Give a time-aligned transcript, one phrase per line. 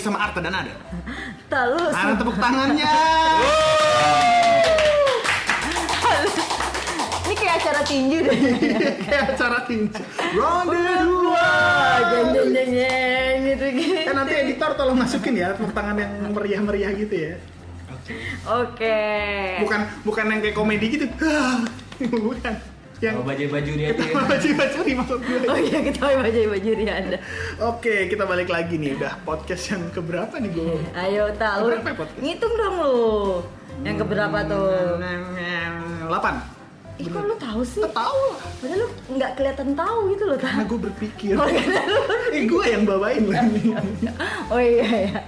[0.00, 0.74] lagi sama Arta dan Ada.
[1.52, 2.96] Tak lu Mana tepuk tangannya?
[7.28, 8.38] Ini kayak acara tinju deh.
[9.06, 10.00] Kayak acara tinju.
[10.34, 11.50] Ronde dua.
[12.10, 14.02] Jeng jeng jeng jeng gitu gitu.
[14.08, 17.34] Kan nanti editor tolong masukin ya tepuk tangan yang meriah-meriah gitu ya.
[18.48, 18.98] Oke.
[19.62, 21.06] Bukan bukan yang kayak komedi gitu.
[22.24, 22.54] bukan.
[23.00, 24.06] Yang Oh, baju-baju dia tuh.
[24.36, 25.38] baju-baju maksud gue.
[25.48, 27.18] Oh iya kita baju baju Rianda.
[27.64, 28.92] Oke, kita balik lagi nih.
[29.00, 30.76] Udah podcast yang keberapa nih gue?
[30.92, 33.00] Ayo Berapa ya ngitung dong lu.
[33.80, 34.68] Yang keberapa tuh?
[35.00, 36.60] 8
[37.00, 37.80] Ih kok lu tahu sih?
[37.80, 38.44] Tahu lah.
[38.60, 41.32] Padahal lu nggak kelihatan tahu gitu loh Karena gue berpikir.
[41.40, 41.80] Oh, iya.
[42.36, 43.72] Eh, gue yang bawain ini.
[44.52, 45.20] Oh iya ya.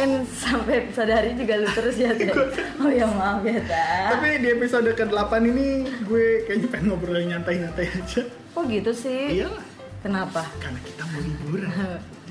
[0.00, 2.32] Kan sampai sadari juga lu terus ya Teh.
[2.80, 4.16] Oh ya maaf ya tak.
[4.16, 8.24] Tapi di episode ke-8 ini gue kayaknya pengen ngobrol yang nyantai-nyantai aja.
[8.56, 9.44] Kok gitu sih?
[9.44, 9.60] Iyalah,
[10.00, 10.42] Kenapa?
[10.56, 11.70] karena kita mau liburan.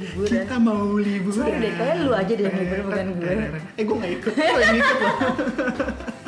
[0.02, 0.30] Liburan.
[0.34, 1.46] Kita mau liburan.
[1.46, 3.34] Sorry deh, kayak lu aja deh yang liburan, bukan gue.
[3.78, 4.32] Eh, gue gak ikut.
[4.34, 5.16] Gue yang ikut loh.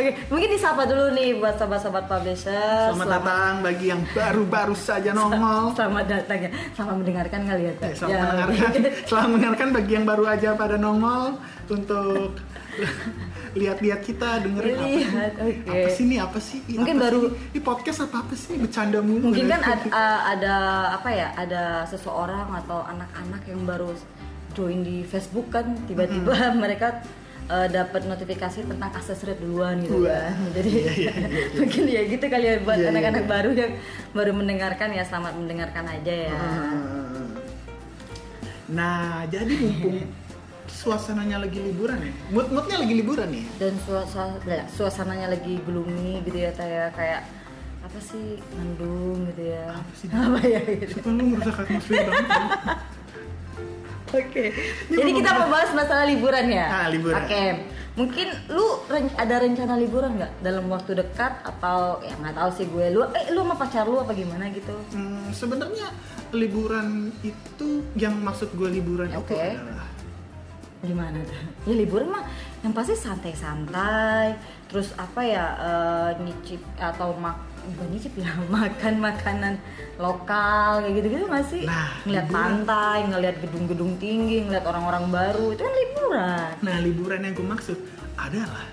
[0.00, 2.88] Oke, mungkin disapa dulu nih buat sobat-sobat publisher.
[2.88, 5.76] Selamat datang bagi yang baru-baru saja nongol.
[5.76, 6.50] Selamat datang ya.
[6.72, 7.72] Selamat mendengarkan kali ya.
[7.78, 8.70] Eh, selamat Ya, mendengarkan.
[9.08, 11.36] Selamat mendengarkan bagi yang baru aja pada nongol
[11.68, 12.32] untuk
[13.52, 15.04] lihat-lihat kita dengerin apa sih?
[15.04, 15.68] Lihat, oke.
[15.68, 16.58] Apa sih ini apa sih?
[16.64, 17.50] Ini Mungkin apa baru- sih?
[17.52, 18.54] ini podcast apa apa sih?
[18.56, 19.24] Bercanda mulu.
[19.28, 20.54] Mungkin kan ada, ada
[20.96, 21.28] apa ya?
[21.36, 23.92] Ada seseorang atau anak-anak yang baru
[24.50, 27.04] join di Facebook kan tiba-tiba mereka
[27.50, 30.30] eh, dapat notifikasi tentang akses rate duluan gitu Wah.
[30.30, 30.34] kan.
[30.56, 31.44] Jadi Iya, iya, iya, iya.
[31.58, 33.72] mungkin ya gitu kali ya buat Iya, iya, anak-anak baru yang
[34.10, 36.38] baru mendengarkan ya selamat mendengarkan aja ya.
[36.38, 37.26] Hmm.
[38.70, 40.06] Nah, jadi mumpung
[40.70, 42.12] suasananya lagi liburan ya.
[42.30, 43.44] Mood-moodnya lagi liburan ya.
[43.58, 44.38] dan suasana
[44.70, 47.22] suasananya lagi gloomy gitu ya kayak kayak
[47.80, 50.06] apa sih mendung gitu ya Apa sih?
[50.30, 52.30] apa ya gitu Sumpah lu merusak atmosfer banget.
[54.12, 54.44] Oke.
[54.90, 56.66] Ini jadi kita mau bahas masalah liburan ya?
[56.66, 57.16] Ah, liburan.
[57.16, 57.44] oke.
[57.90, 61.42] Mungkin lu ren- ada rencana liburan nggak dalam waktu dekat?
[61.42, 64.72] Atau ya nggak tahu sih gue lu eh lu sama pacar lu apa gimana gitu?
[64.94, 65.90] Hmm, sebenarnya
[66.30, 67.68] liburan itu
[67.98, 69.34] yang maksud gue liburan itu Oke.
[69.34, 69.90] adalah
[70.80, 71.36] gimana tuh?
[71.68, 72.24] Ya liburan mah
[72.62, 74.32] yang pasti santai-santai
[74.70, 77.36] terus apa ya eh, nyicip atau mak
[77.72, 79.54] bukan nyicip ya makan makanan
[79.96, 82.34] lokal kayak gitu-gitu nggak sih Nah, ngeliat liburan.
[82.34, 87.78] pantai ngeliat gedung-gedung tinggi ngeliat orang-orang baru itu kan liburan Nah, liburan yang gue maksud
[88.14, 88.64] adalah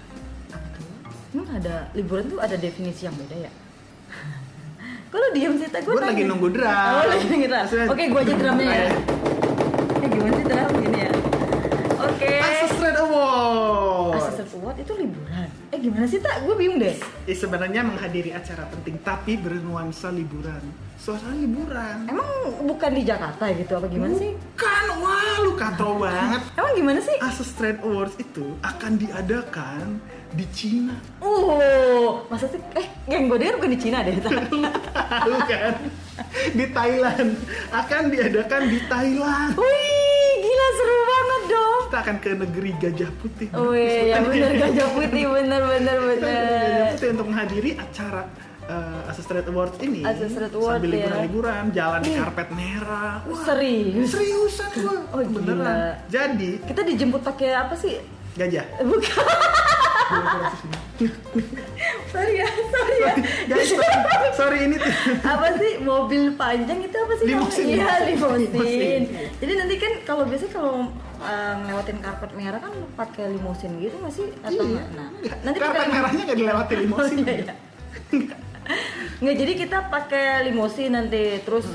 [0.50, 0.86] apa tuh
[1.34, 3.52] hmm, ada liburan tuh ada definisi yang beda ya
[5.08, 5.68] Kok lu diem sih?
[5.72, 6.68] Lagi nunggu drum.
[6.68, 7.64] Oh, lagi nunggu drum.
[7.64, 8.88] Maksudnya- Oke, gua aja drumnya ya.
[9.98, 11.12] Eh, gimana sih drum gini ya?
[11.98, 12.32] Oke.
[12.38, 14.14] Access Trade Award.
[14.14, 15.47] Assistant Award itu liburan.
[15.78, 16.42] Eh gimana sih tak?
[16.42, 16.98] Gue bingung deh.
[17.30, 20.74] Eh, sebenarnya menghadiri acara penting tapi bernuansa liburan.
[20.98, 22.10] Suasana liburan.
[22.10, 22.26] Emang
[22.66, 24.34] bukan di Jakarta gitu apa gimana sih?
[24.58, 26.42] Kan, wah lu katro banget.
[26.58, 27.14] Emang gimana sih?
[27.22, 30.02] Asus Trade Awards itu akan diadakan
[30.34, 30.98] di Cina.
[31.22, 32.58] Uh, masa sih?
[32.74, 34.18] Eh, yang gue dengar bukan di Cina deh.
[34.26, 35.78] Tahu kan?
[36.58, 37.38] Di Thailand.
[37.70, 39.54] Akan diadakan di Thailand.
[39.54, 41.17] Wih, gila seru banget.
[41.88, 43.48] Kita akan ke negeri Gajah Putih.
[43.48, 46.92] Wih, ya bener gajah putih, bener bener ke Gajah bener.
[46.92, 48.28] Putih untuk menghadiri acara
[48.68, 50.04] uh, Asus Trade Awards ini.
[50.04, 50.96] Asus Trade Awards, Sambil ya.
[51.00, 53.24] liburan-liburan, jalan di karpet merah.
[53.24, 54.12] Wah, Serius?
[54.12, 55.00] seriusan gua.
[55.10, 55.32] Oh, gila.
[55.32, 55.96] Beneran.
[56.12, 58.04] Jadi, Kita dijemput pakai apa sih?
[58.36, 58.66] gajah.
[58.68, 59.08] Eh, Bukan.
[62.12, 63.14] sorry ya, sorry ya.
[63.48, 63.96] Guys, sorry,
[64.36, 64.94] sorry ini tuh.
[65.34, 67.82] apa sih mobil panjang itu apa sih Limosin, namanya?
[67.82, 68.06] Iya.
[68.06, 69.02] Limosin.
[69.40, 70.76] Jadi nanti kan kalau biasanya kalau
[71.20, 74.84] uh, ngelewatin karpet merah kan pakai limosin gitu nggak sih atau Iya.
[74.90, 75.38] Nah, Enggak.
[75.42, 77.18] nanti karpet pakai- merahnya nggak dilewati limosin.
[77.18, 77.36] Oh, iya,
[78.12, 78.36] iya.
[79.18, 81.66] Nggak jadi kita pakai limosin nanti terus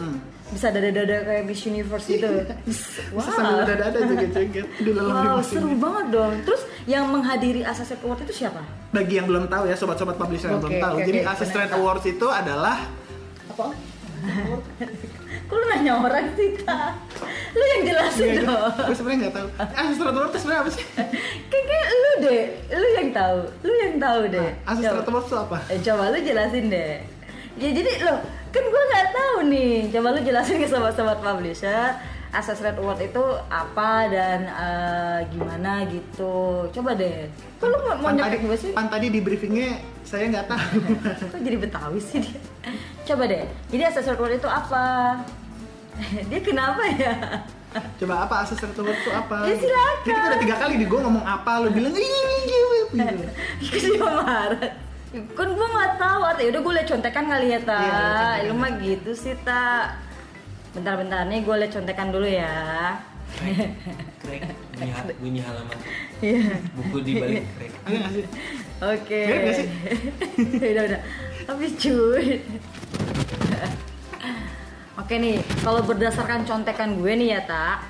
[0.49, 2.29] bisa dada-dada kayak Miss Universe gitu.
[3.09, 5.55] Bisa sambil dada-dada joget-joget di dalam Wow, limosin.
[5.57, 6.33] seru banget dong.
[6.45, 8.61] Terus yang menghadiri Assassin Award itu siapa?
[8.91, 10.95] Bagi yang belum tahu ya, sobat-sobat publisher yang belum tahu.
[10.95, 11.19] oke, Jadi.
[11.25, 12.85] Asus Trade Awards itu adalah
[13.49, 13.73] Apa?
[15.53, 16.97] Kok lu nanya orang sih, Ta?
[17.53, 18.73] Lu yang jelasin dong.
[18.89, 19.49] gue sebenarnya nggak tahu.
[19.77, 20.01] Awards
[20.33, 20.85] itu sebenarnya apa sih?
[21.53, 24.51] Kayak lu deh, lu yang tahu, lu yang tahu deh.
[24.65, 25.59] Awards itu apa?
[25.69, 27.05] Eh, coba lu jelasin deh.
[27.61, 28.17] Ya jadi lo
[28.49, 29.75] kan gue nggak tahu nih.
[29.93, 32.01] Coba lu jelasin ke sobat-sobat publisher.
[32.33, 33.21] Asus Red Award itu
[33.53, 36.65] apa dan eh, gimana gitu.
[36.73, 37.29] Coba deh.
[37.61, 38.73] Kok lu mau tadi, gue sih?
[38.73, 40.81] pan tadi di briefingnya saya nggak tahu.
[41.37, 42.41] Kok jadi Betawi sih dia?
[43.05, 43.45] Coba deh.
[43.69, 45.21] Jadi Asus Red Award itu apa?
[46.31, 47.15] dia kenapa ya?
[47.73, 49.49] Coba apa Awards itu apa?
[49.49, 50.05] Ya, silakan.
[50.05, 52.37] Kita udah tiga kali di gue ngomong apa, lu bilang ini ini
[52.93, 53.25] gitu.
[53.65, 54.73] Ikut dia marah.
[55.13, 57.81] Kan gue nggak tahu artinya udah gue liat contekan kali ya ta.
[57.81, 58.49] Iya.
[58.49, 59.97] Lu mah gitu sih ta.
[60.73, 62.97] Bentar-bentar nih gue liat contekan dulu ya.
[64.21, 64.45] Crack,
[64.77, 65.79] bunyi, ha- bunyi halaman
[66.21, 66.53] Iya.
[66.77, 67.45] buku di balik.
[67.89, 68.25] Ada nggak sih?
[68.85, 69.21] Oke.
[69.25, 69.67] Mirip nggak sih?
[70.77, 71.01] udah udah.
[71.49, 72.27] Habis cuy.
[75.13, 77.85] Oke nih, kalau berdasarkan contekan gue nih ya tak,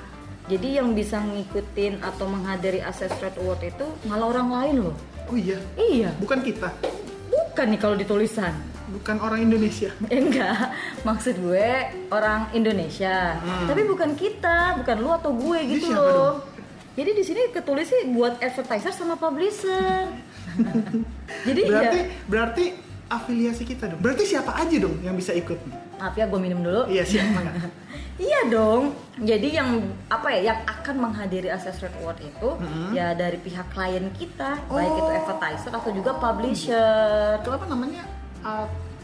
[0.51, 4.97] jadi yang bisa ngikutin atau menghadiri Access Trade Award itu malah orang lain loh.
[5.31, 6.75] Oh iya, Iya, bukan kita,
[7.31, 8.51] bukan nih kalau ditulisan.
[8.91, 9.95] bukan orang Indonesia.
[10.11, 10.75] Eh, enggak,
[11.07, 11.69] maksud gue
[12.11, 13.71] orang Indonesia, Hmm.
[13.71, 16.11] tapi bukan kita, bukan lu atau gue Jadi gitu loh.
[16.11, 16.37] dong?
[16.99, 20.11] Jadi di sini ketulis sih buat advertiser sama publisher.
[21.47, 22.65] Jadi Berarti ya, berarti
[23.13, 24.01] afiliasi kita dong.
[24.01, 25.59] Berarti siapa aja dong yang bisa ikut?
[26.03, 26.91] maaf ya gue minum dulu.
[26.91, 27.55] Iya siapa nggak?
[28.19, 28.93] Iya dong.
[29.17, 32.91] Jadi yang apa ya yang akan menghadiri Access Award itu Hmm.
[32.91, 34.99] ya dari pihak klien kita, baik Oh.
[34.99, 37.41] itu advertiser atau juga publisher.
[37.41, 38.03] Kenapa namanya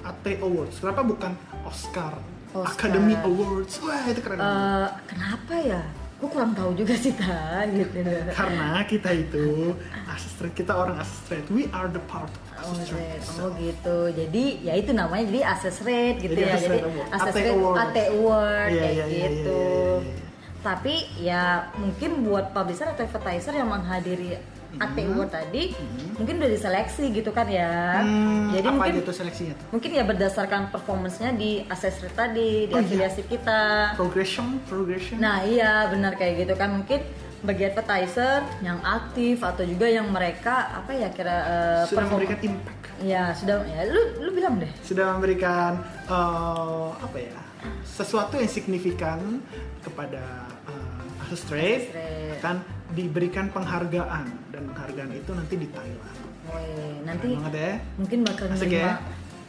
[0.05, 0.77] AT Awards?
[0.79, 1.33] Kenapa bukan
[1.65, 2.19] Oscar?
[2.53, 2.69] Oscar.
[2.69, 3.81] Academy Awards?
[3.81, 4.39] Wah itu keren.
[4.39, 5.83] Eh, kenapa ya?
[6.19, 8.03] Gue kurang tahu juga sih ta gitu.
[8.39, 9.73] Karena kita itu
[10.05, 11.47] asisten kita orang asisten.
[11.49, 13.99] We are the part of Oh, oh gitu.
[14.11, 16.57] Jadi ya itu namanya jadi access rate gitu Jadi ya.
[16.57, 17.09] Jadi award.
[17.11, 17.77] access AT rate award.
[17.79, 19.63] AT award Iya, kayak iya, iya, gitu.
[19.97, 20.27] iya, iya.
[20.59, 21.43] Tapi ya
[21.75, 24.37] mungkin buat publisher atau advertiser yang menghadiri
[24.77, 25.73] AT award tadi
[26.15, 28.05] mungkin udah diseleksi gitu kan ya.
[28.05, 29.67] Hmm, Jadi apa mungkin tuh seleksinya tuh?
[29.71, 32.85] mungkin ya berdasarkan performance-nya di access rate tadi, di Oh, iya.
[32.85, 33.61] afiliasi kita.
[33.97, 35.17] Progression, progression.
[35.17, 37.01] Nah iya benar kayak gitu kan mungkin
[37.41, 42.39] bagi advertiser yang aktif atau juga yang mereka apa ya kira eh, sudah perform- memberikan
[42.43, 44.71] impact, Ya sudah ya lu lu bilang deh.
[44.81, 47.39] sudah memberikan eh, apa ya
[47.85, 49.43] sesuatu yang signifikan
[49.81, 50.23] kepada
[50.65, 52.39] uh, Asestrate Asestrate.
[52.39, 52.57] akan
[52.89, 56.19] diberikan penghargaan dan penghargaan itu nanti di Thailand.
[56.47, 57.73] Woi, nanti banget ya.
[57.95, 58.95] mungkin bakal Asik menerima ya?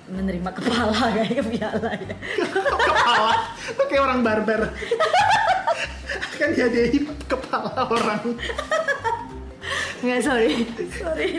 [0.10, 2.16] menerima kepala kayak piala ya.
[2.90, 3.34] kepala,
[3.72, 4.62] lu kayak orang barber.
[6.10, 8.24] akan diadain kepala orang.
[10.00, 10.64] Enggak sorry,
[10.96, 11.30] sorry.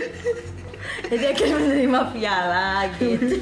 [1.09, 3.37] Jadi akan menerima piala gitu.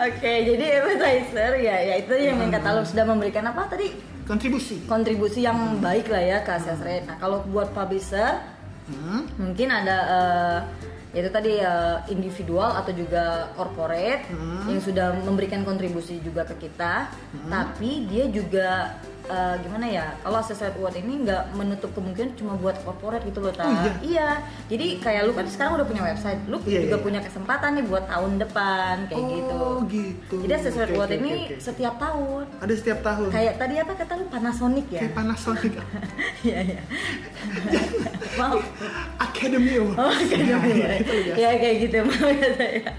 [0.00, 3.92] Oke, jadi advertiser ya, ya itu yang yang kata lu sudah memberikan apa tadi
[4.24, 4.80] Kontribusi.
[4.86, 7.04] kontribusi yang baik lah ya ke access rate.
[7.04, 8.40] Nah kalau buat publisher
[8.90, 9.22] Hmm.
[9.38, 10.58] mungkin ada eh,
[11.10, 14.66] yaitu tadi eh, individual atau juga corporate Hmm.
[14.68, 17.10] yang sudah memberikan kontribusi juga ke kita
[17.46, 18.94] tapi dia juga
[19.30, 23.50] eh, gimana ya kalau rate award ini nggak menutup kemungkinan cuma buat corporate gitu loh
[23.50, 23.62] Ta.
[23.62, 23.92] Oh, iya?
[24.02, 24.28] iya
[24.66, 27.04] jadi kayak lu kan sekarang udah punya website lu Iya, juga iya.
[27.04, 30.34] punya kesempatan nih buat tahun depan kayak gitu Oh gitu.
[30.42, 31.54] jadi access rate Oke, award oke, ini oke, oke.
[31.60, 33.28] setiap tahun ada setiap tahun.
[33.30, 35.72] kayak tadi apa kata lu Panasonic ya Kayak Panasonic
[36.46, 36.80] Iya iya.
[38.38, 38.62] Maaf.
[39.20, 39.96] Academy Award.
[39.96, 41.36] Oh, Ya, gitu ya, itu luar biasa.
[41.36, 42.92] ya kayak gitu maaf ya saya.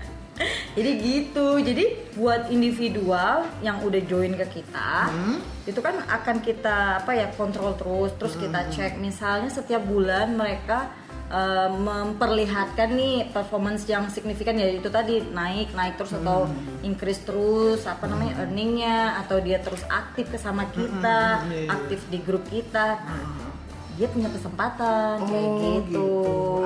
[0.78, 1.48] Jadi gitu.
[1.58, 1.84] Jadi
[2.14, 5.38] buat individual yang udah join ke kita, Hmm.
[5.64, 8.72] itu kan akan kita apa ya kontrol terus, terus kita Hmm.
[8.72, 10.92] cek misalnya setiap bulan mereka
[11.32, 16.84] eh, memperlihatkan nih performance yang signifikan ya itu tadi naik naik terus atau Hmm.
[16.84, 21.70] increase terus apa namanya earningnya atau dia terus aktif ke sama kita Hmm, iya, iya.
[21.72, 23.48] aktif di grup kita nah,
[23.96, 26.10] dia punya kesempatan kayak Oh, gitu,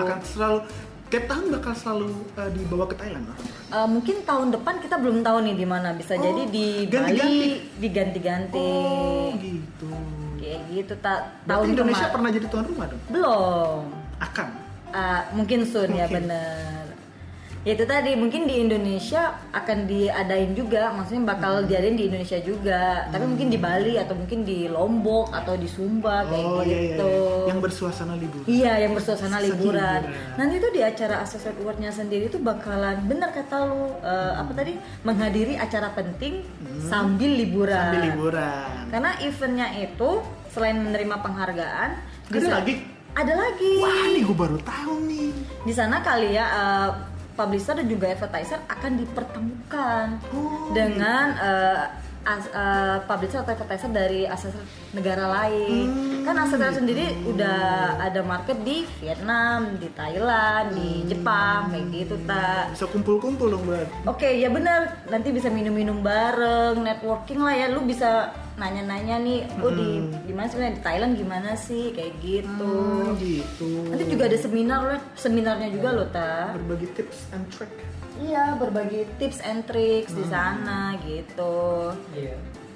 [0.01, 0.59] Akan selalu
[1.15, 3.39] tiap tahun bakal selalu uh, dibawa ke Thailand orang.
[3.65, 7.39] Eh, mungkin tahun depan kita belum tahu nih di mana bisa Oh, jadi di ganti-ganti.
[7.39, 7.39] Bali
[7.79, 9.87] diganti-ganti Oh gitu.
[10.35, 13.01] kayak gitu tak Berarti tahun Indonesia pernah jadi tuan rumah dong?
[13.07, 13.81] belum
[14.17, 14.47] Akan.
[14.91, 16.27] Ah, mungkin soon ya Mungkin.
[16.27, 16.84] bener
[17.65, 21.67] ya itu tadi mungkin di Indonesia akan diadain juga maksudnya bakal Hmm.
[21.67, 26.29] diadain di Indonesia juga tapi mungkin di Bali atau mungkin di Lombok atau di Sumba
[26.29, 27.49] kayak oh iya, iya, gitu iya.
[27.49, 28.45] Yang bersuasana liburan.
[28.45, 30.01] Iya, yang bersuasana Liburan.
[30.37, 34.73] Nanti itu di acara Associate Award-nya sendiri itu bakalan bener kata lu eh, apa tadi
[35.01, 36.45] menghadiri acara penting
[36.85, 37.73] sambil liburan.
[37.73, 37.89] Hmm.
[37.89, 38.69] Sambil liburan.
[38.93, 40.09] Karena eventnya itu
[40.53, 41.89] selain menerima penghargaan,
[42.29, 42.73] Ada lagi?
[43.15, 43.71] Ada lagi.
[43.79, 45.29] Wah, ini gue baru tahu nih.
[45.63, 46.89] Di sana kali ya eh,
[47.35, 51.83] publisher dan juga advertiser akan dipertemukan Oh, dengan eh,
[52.25, 54.55] as- eh, publisher atau advertiser dari aset
[54.91, 55.85] negara lain.
[55.85, 56.77] Hmm, kan aset gitu.
[56.81, 57.59] sendiri udah
[58.01, 61.07] ada market di Vietnam, di Thailand, di Hmm.
[61.07, 62.73] Jepang kayak gitu tak.
[62.73, 63.63] Bisa kumpul-kumpul dong.
[64.05, 67.67] Oke ya benar nanti bisa minum-minum bareng, networking lah ya.
[67.69, 70.15] Lu bisa nanya-nanya nih, oh di Hmm.
[70.27, 72.75] gimana sih di Thailand gimana sih kayak gitu.
[72.75, 73.69] Hmm, gitu.
[73.91, 76.55] Nanti juga ada seminar loh, seminarnya juga loh ta.
[76.55, 77.71] berbagi tips and trick.
[78.15, 81.91] Iya, berbagi tips and tricks di sana gitu.
[82.15, 82.35] Iya.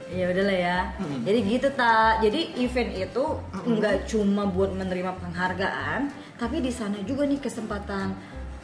[0.10, 0.80] Ya udahlah ya.
[0.98, 1.22] Hmm.
[1.22, 2.26] Jadi gitu tak.
[2.26, 3.26] Jadi event itu
[3.64, 8.18] nggak cuma buat menerima penghargaan, tapi di sana juga nih kesempatan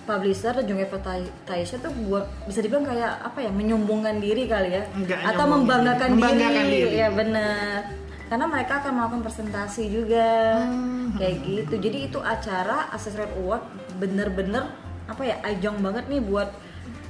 [0.06, 4.84] publisher dan juga advertiser tuh buat bisa dibilang kayak apa ya menyombongkan diri kali ya
[4.92, 6.16] Enggak atau membanggakan, diri.
[6.16, 6.80] Membanggakan diri.
[6.80, 6.96] diri.
[6.96, 7.78] ya bener
[8.26, 11.14] karena mereka akan melakukan presentasi juga Hmm.
[11.16, 13.64] kayak gitu jadi itu acara Access Rate Award
[13.96, 14.66] bener-bener
[15.06, 16.50] apa ya ajang banget nih buat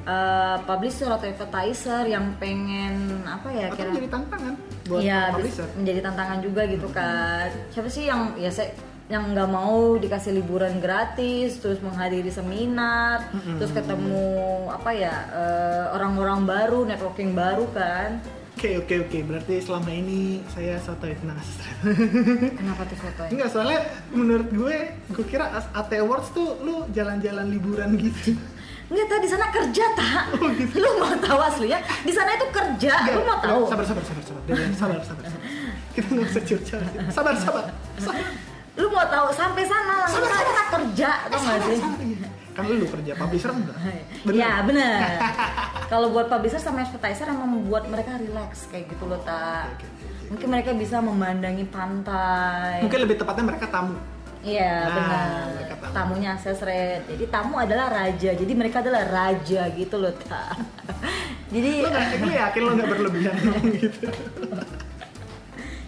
[0.03, 4.53] uh, publisher atau advertiser yang pengen apa ya Atau kira menjadi tantangan
[4.85, 5.67] buat bis- publisher.
[5.73, 7.47] menjadi tantangan juga gitu kan.
[7.71, 8.69] Siapa sih yang ya saya
[9.05, 13.29] yang nggak mau dikasih liburan gratis, terus menghadiri seminar,
[13.61, 18.17] terus ketemu apa ya eh, orang-orang baru, networking baru kan?
[18.55, 21.69] Oke oke oke, berarti selama ini saya sotoy tentang asisten.
[22.63, 23.29] Kenapa tuh fotonya?
[23.35, 23.79] Enggak, soalnya
[24.15, 24.77] menurut gue,
[25.11, 28.33] gue kira AT Awards tuh lu jalan-jalan liburan gitu.
[28.89, 30.23] Enggak tahu di sana kerja tak?
[30.81, 31.83] Lu mau tahu aslinya?
[32.01, 33.69] Di sana itu kerja, lu mau tahu?
[33.69, 34.41] Sabar sabar sabar sabar.
[34.47, 35.23] Deden, sabar sabar.
[35.29, 35.49] sabar.
[35.93, 36.81] Kita nggak usah curcol.
[37.11, 37.65] Sabar sabar.
[37.99, 38.54] Sabar.
[38.75, 41.79] Lu mau tahu sampai sana langsung Sabar, kita kerja, tau nggak sih?
[42.05, 42.27] iya.
[42.51, 43.75] Kan lu kerja publisher enggak?
[44.23, 44.35] Bener.
[44.37, 44.99] Ya bener.
[45.91, 49.75] Kalau buat publisher sama advertiser emang membuat mereka relax kayak gitu loh tak.
[49.75, 49.87] Oke.
[50.25, 52.79] Mungkin mereka bisa memandangi pantai.
[52.81, 53.95] Mungkin lebih tepatnya mereka tamu.
[54.39, 55.29] Iya Nah, benar.
[55.69, 55.91] tamu.
[55.91, 57.03] Tamunya akses rate.
[57.07, 58.31] Jadi tamu adalah raja.
[58.31, 60.55] Jadi mereka adalah raja gitu loh tak.
[61.53, 64.07] Jadi Lu nggak, gue yakin lo nggak berlebihan ngomong gitu.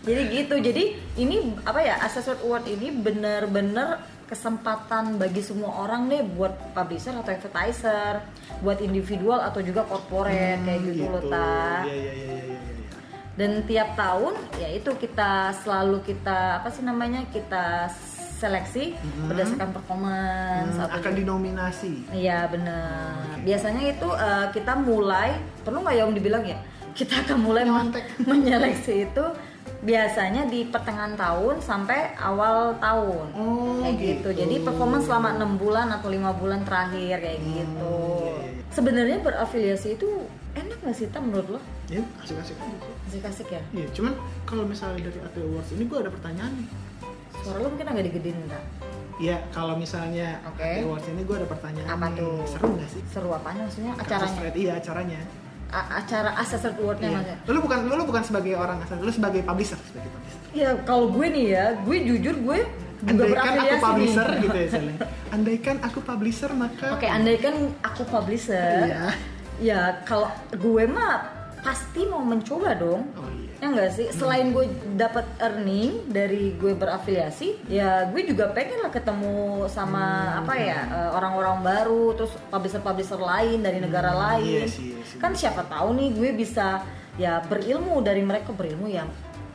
[0.07, 0.55] jadi gitu.
[0.57, 0.83] Jadi
[1.15, 7.29] ini apa ya Rate Award ini bener-bener kesempatan bagi semua orang deh buat publisher atau
[7.29, 8.19] advertiser,
[8.59, 11.83] buat individual atau juga corporate kayak gitu, loh tak.
[11.85, 12.47] Iya iya iya iya iya.
[12.49, 12.85] iya.
[13.33, 17.85] dan tiap tahun ya itu kita selalu kita apa sih namanya kita
[18.33, 21.93] seleksi berdasarkan performance Hmm, akan dinominasi.
[22.11, 26.57] iya benar biasanya itu eh, kita mulai perlu nggak ya om dibilang ya
[26.93, 27.93] kita akan mulai men-
[28.29, 29.25] menyeleksi itu
[29.87, 34.29] biasanya di pertengahan tahun sampai awal tahun Oh, kayak gitu.
[34.35, 34.43] gitu.
[34.43, 38.63] jadi performance selama enam bulan atau lima bulan terakhir kayak gitu iya, iya.
[38.67, 42.75] sebenarnya berafiliasi itu enak nggak sih Tam, menurut lo Ya asik-asik aja
[43.07, 44.11] asik-asik ya Iya, cuman
[44.43, 46.67] kalau misalnya dari AT Awards ini gue ada pertanyaan nih.
[47.39, 48.63] Suara lu mungkin agak digedein enggak?
[49.17, 50.67] Iya, kalau misalnya Oke.
[50.67, 51.87] AT Awards ini gue ada pertanyaan.
[51.87, 52.19] Apa nih.
[52.19, 52.35] tuh?
[52.43, 53.01] Seru nggak sih?
[53.07, 53.93] Seru apanya maksudnya?
[53.95, 54.39] Acaranya?
[54.51, 55.19] Iya, acaranya.
[55.69, 57.17] Acara Assessor Award-nya Iya.
[57.17, 57.37] maksudnya?
[57.45, 60.39] Lu bukan lu bukan sebagai orang asal, lu sebagai publisher, sebagai publisher.
[60.53, 62.59] Ya kalau gue nih ya, gue jujur gue
[62.97, 64.41] juga Andaikan aku publisher nih.
[64.41, 64.93] gitu ya, Sally.
[65.29, 69.05] Andaikan aku publisher maka Oke, andaikan aku publisher, Iya.
[69.59, 73.07] ya kalau gue mah pasti mau mencoba dong.
[73.17, 73.51] Oh iya.
[73.57, 74.07] Ya enggak sih?
[74.13, 80.53] Selain gue dapat earning dari gue berafiliasi, ya gue juga pengen lah ketemu sama apa
[80.53, 84.65] ya eh, orang-orang baru, terus publisher-publisher lain dari negara lain.
[84.65, 85.17] iya sih, iya sih.
[85.17, 86.85] Kan siapa tahu nih gue bisa
[87.17, 89.03] ya berilmu dari mereka berilmu ya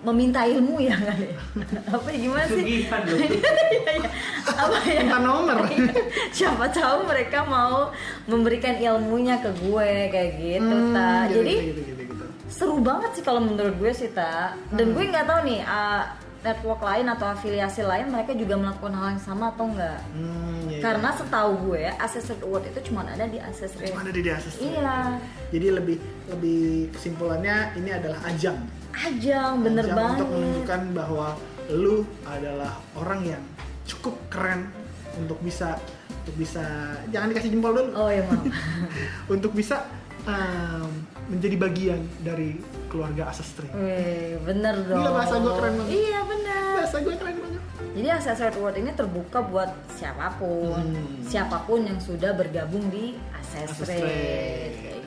[0.03, 1.31] meminta ilmu ya kali.
[1.95, 2.65] apa ya, gimana sih?
[2.83, 4.11] Iya, iya.
[4.53, 5.01] apa ya?
[5.07, 5.59] Minta nomor.
[6.37, 7.91] siapa tahu mereka mau
[8.27, 12.25] memberikan ilmunya ke gue kayak gitu Hmm, ta gitu, jadi gitu, gitu, gitu.
[12.49, 16.03] seru banget sih kalau menurut gue sih ta dan gue nggak tahu nih uh,
[16.43, 20.77] network lain atau afiliasi lain mereka juga melakukan hal yang sama atau enggak Hmm, iya,
[20.77, 20.83] iya.
[20.83, 24.55] karena setahu gue Access Award itu cuma ada di Access cuma ada di Diases.
[24.59, 25.17] iya
[25.49, 25.97] Jadi lebih
[26.29, 28.59] lebih kesimpulannya ini adalah ajang.
[28.93, 31.29] ajang bener Ajang banget untuk menunjukkan bahwa
[31.71, 31.97] lu
[32.27, 33.43] adalah orang yang
[33.83, 34.69] cukup keren
[35.15, 35.79] untuk bisa
[36.23, 36.63] untuk bisa
[37.09, 38.45] jangan dikasih jempol dulu oh ya maaf
[39.35, 39.87] untuk bisa
[40.27, 40.91] um,
[41.31, 43.69] menjadi bagian dari keluarga Asastri.
[43.73, 45.91] Wih, bener dong Gila, bahasa gue keren banget.
[45.93, 47.63] iya bener Bahasa gue keren banget.
[47.93, 51.21] Jadi Rate Award ini terbuka buat siapa pun, Hmm.
[51.29, 53.85] siapa pun yang sudah bergabung di Access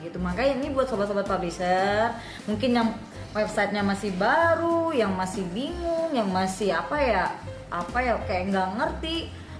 [0.06, 0.18] gitu.
[0.22, 2.14] Makanya ini buat sobat-sobat publisher,
[2.46, 2.88] mungkin yang
[3.34, 7.24] websitenya masih baru, yang masih bingung, yang masih apa ya,
[7.68, 9.16] apa ya kayak nggak ngerti.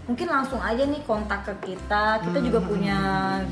[0.06, 2.22] Mungkin langsung aja nih kontak ke kita.
[2.22, 2.68] Kita juga Hmm.
[2.68, 2.98] punya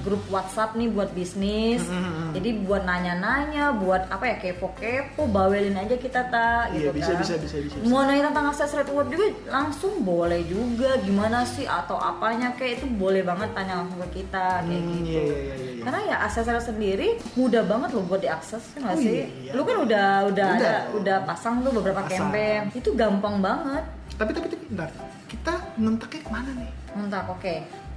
[0.00, 1.82] grup WhatsApp nih buat bisnis.
[1.82, 2.30] Hmm.
[2.30, 7.20] Jadi buat nanya-nanya, buat apa ya kepo-kepo, bawelin aja kita tak Iya, gitu bisa, kan.
[7.20, 7.84] bisa, bisa, bisa, bisa.
[7.84, 12.78] Mau nanya tentang akses rate award juga langsung boleh juga gimana sih atau apanya kayak
[12.78, 15.10] itu boleh banget tanya langsung ke kita kayak Hmm, gitu.
[15.10, 15.82] iya, iya, iya, iya.
[15.82, 19.14] Karena ya akses rate sendiri mudah banget loh buat diakses ya nggak Oh, sih?
[19.42, 19.52] iya.
[19.52, 20.62] Lu kan udah udah Udah.
[20.62, 22.30] ada udah pasang tuh beberapa Pasang.
[22.30, 22.62] campaign.
[22.72, 23.82] Itu gampang banget.
[24.14, 24.90] Tapi tapi tapi bentar.
[25.34, 26.70] Kita ngontaknya ke mana nih?
[26.94, 27.54] Mantap, oke.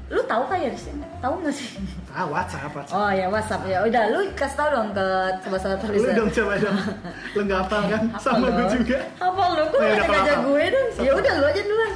[0.07, 1.03] Lu tahu kan ya di sini?
[1.19, 1.83] Tahu nggak sih?
[2.15, 2.95] Ah, WhatsApp, WhatsApp.
[2.95, 3.83] Oh ya WhatsApp ya.
[3.83, 5.07] Udah lu kasih tau dong ke
[5.43, 6.15] sobat-sobat Lu publisher.
[6.15, 6.77] dong coba dong.
[7.35, 8.03] Lu nggak hafal kan?
[8.15, 8.97] Sama gue juga.
[9.19, 10.87] Hafal lu, kok udah, ngajak ngajak gue dong.
[11.03, 11.91] Ya udah lu aja duluan.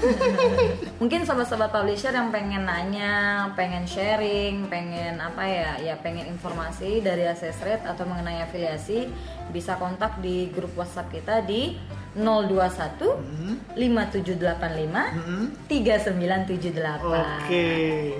[1.01, 3.15] Mungkin sobat-sobat publisher yang pengen nanya,
[3.55, 9.07] pengen sharing, pengen apa ya, ya pengen informasi dari Access Rate atau mengenai afiliasi,
[9.55, 11.79] bisa kontak di grup WhatsApp kita di
[12.15, 13.55] 021 Hmm.
[13.75, 15.45] 5785 Hmm.
[15.67, 16.99] 3978.
[17.45, 17.65] Oke,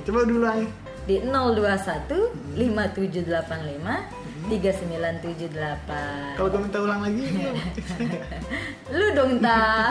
[0.07, 0.67] coba dulu aja.
[1.03, 4.20] Di 021 5785
[4.51, 7.55] 3978 Kalau gue minta ulang lagi, lu-
[8.98, 9.88] Lu dong ta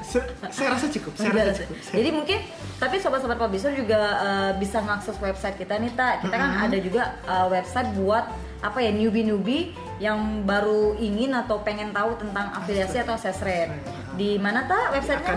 [0.00, 1.12] Se- saya rasa cukup.
[1.14, 1.76] Saya rasa cukup.
[1.78, 2.38] Saya- Jadi mungkin
[2.76, 6.24] tapi sobat-sobat publisher juga eh, bisa ngakses website kita nih tak.
[6.24, 8.24] Kita kan ada juga eh, website buat
[8.60, 13.72] apa ya newbie-newbie yang baru ingin atau pengen tahu tentang afiliasi atau rate.
[14.16, 15.28] Di mana tak websitenya?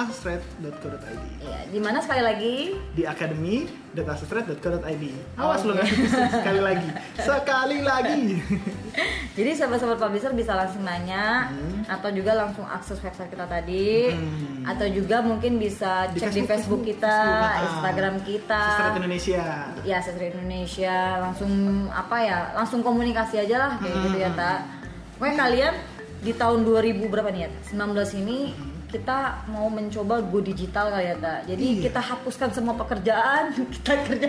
[0.00, 2.72] academy.asrate.co.id Iya, di mana sekali lagi?
[2.96, 5.04] di academy.asrate.co.id
[5.36, 6.88] awas lo nggak bisa sekali lagi.
[7.20, 8.40] Sekali lagi.
[9.38, 11.52] Jadi sahabat-sahabat publisher bisa langsung nanya
[11.86, 14.10] atau juga langsung akses website kita tadi.
[14.10, 14.48] Hmm.
[14.60, 17.64] atau juga mungkin bisa Di cek di Facebook, Facebook kita, Facebook, ah.
[17.64, 18.60] Instagram kita.
[18.60, 19.44] Asrate Indonesia.
[19.88, 20.96] Ya Sastra Indonesia.
[21.24, 21.52] Langsung
[21.88, 24.68] apa ya langsung komunikasi aja lah kayak gitu ya tak
[25.16, 25.74] Pokoknya kalian
[26.20, 27.50] di tahun 2000 berapa nih ya?
[27.72, 28.56] 19 ini
[28.90, 29.16] kita
[29.46, 31.82] mau mencoba go digital kali ya tak jadi Iya.
[31.86, 34.28] kita hapuskan semua pekerjaan kita kerja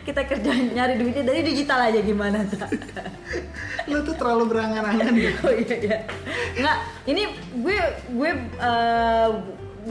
[0.00, 2.70] kita kerja nyari duitnya dari digital aja gimana tak
[3.84, 5.32] lo tuh terlalu berangan-angan ya?
[5.42, 5.98] Oh iya iya.
[6.54, 7.22] Nggak ini
[7.58, 9.28] gue gue eh,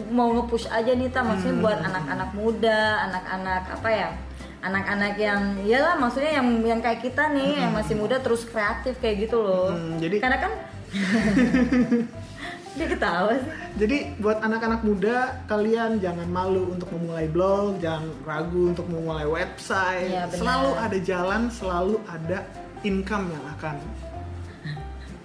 [0.09, 4.09] mau nge-push aja nih tak maksudnya buat anak-anak muda anak-anak apa ya
[4.63, 9.27] anak-anak yang iyalah maksudnya yang yang kayak kita nih yang masih muda terus kreatif kayak
[9.27, 9.75] gitu loh.
[9.75, 10.51] Hmm, jadi- karena kan
[12.73, 18.69] dia ketawa sih Jadi buat anak-anak muda kalian jangan malu untuk memulai blog, jangan ragu
[18.73, 20.09] untuk memulai website.
[20.09, 20.37] Benar.
[20.37, 22.45] selalu ada jalan, selalu ada
[22.85, 23.75] income yang akan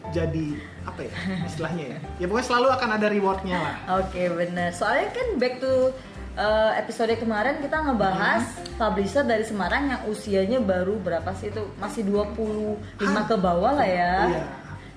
[0.09, 0.57] jadi
[0.89, 1.15] apa ya
[1.45, 1.99] istilahnya ya.
[2.17, 3.77] Ya pokoknya selalu akan ada rewardnya lah.
[4.01, 4.73] Oke bener.
[4.73, 5.93] Soalnya kan back to
[6.39, 8.49] uh, episode kemarin kita ngebahas
[8.81, 14.17] publisher dari Semarang yang usianya baru berapa sih itu masih 25 ke bawah lah ya.
[14.33, 14.45] Iya.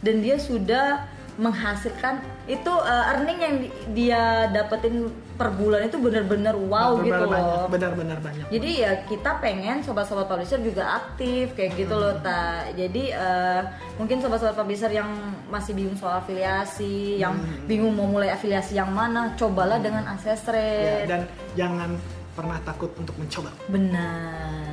[0.01, 1.05] Dan dia sudah
[1.41, 7.23] menghasilkan itu uh, earning yang di- dia dapetin per bulan itu bener-bener wow Benar- gitu
[7.25, 7.65] banyak, loh.
[7.65, 8.45] Benar-benar banyak.
[8.53, 12.69] Jadi ya kita pengen sobat-sobat publisher juga aktif kayak gitu loh ta.
[12.77, 13.61] Jadi eh,
[13.97, 15.09] mungkin sobat-sobat publisher yang
[15.49, 17.33] masih bingung soal afiliasi, yang
[17.65, 21.21] bingung mau mulai afiliasi yang mana, cobalah dengan access Ya, dan
[21.57, 21.97] jangan
[22.37, 24.70] pernah takut untuk mencoba Benar.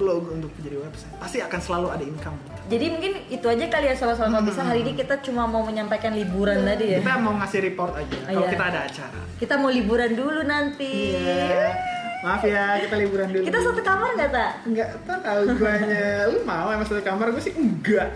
[0.00, 1.12] Blog untuk menjadi website.
[1.20, 2.36] Pasti akan selalu ada income.
[2.72, 6.64] Jadi mungkin itu aja kali ya sobat-sobat publisher hari ini kita cuma mau menyampaikan liburan
[6.64, 6.98] tadi ya.
[7.04, 8.52] Kita mau ngasih report aja kalau Iya.
[8.56, 9.20] kita ada acara.
[9.36, 11.20] Kita mau liburan dulu nanti.
[11.20, 11.68] Iya.
[12.20, 13.44] Maaf ya, kita liburan dulu.
[13.48, 14.52] Kita satu kamar nggak tak?
[14.68, 16.28] Enggak tahu guanya.
[16.28, 18.12] Lu mau emang satu kamar gue sih enggak.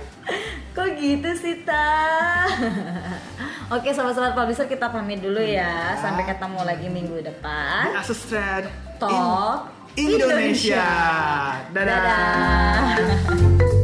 [0.77, 2.45] Kok gitu sih ta?
[3.73, 8.69] Oke sobat-sobat publisher kita pamit dulu ya Sampai ketemu lagi minggu Di depan Thread
[9.01, 9.84] Talk in.
[9.97, 10.85] Indonesia.
[11.71, 11.99] Dadah.
[12.03, 13.84] Dadah.